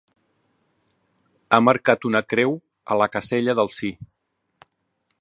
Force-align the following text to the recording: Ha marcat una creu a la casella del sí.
Ha 1.51 1.59
marcat 1.67 2.09
una 2.11 2.23
creu 2.35 2.57
a 2.95 3.01
la 3.05 3.09
casella 3.19 3.59
del 3.61 3.73
sí. 3.79 3.93